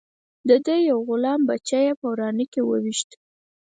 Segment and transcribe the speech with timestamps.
[0.49, 3.09] د ده یو غلام بچه یې په ورانه کې وويشت.